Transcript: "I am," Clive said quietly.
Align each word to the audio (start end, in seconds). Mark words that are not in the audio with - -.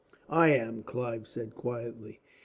"I 0.31 0.47
am," 0.49 0.81
Clive 0.81 1.27
said 1.27 1.53
quietly. 1.53 2.21